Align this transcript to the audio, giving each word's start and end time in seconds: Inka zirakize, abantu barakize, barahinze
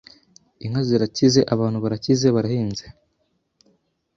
Inka 0.65 0.81
zirakize, 0.87 1.39
abantu 1.53 1.77
barakize, 1.83 2.27
barahinze 2.35 2.85